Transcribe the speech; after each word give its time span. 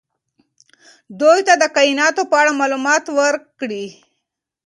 دوی 1.19 1.39
ته 1.47 1.53
د 1.61 1.63
کائناتو 1.75 2.21
په 2.31 2.35
اړه 2.41 2.51
معلومات 2.61 3.03
ورکړئ. 3.19 3.85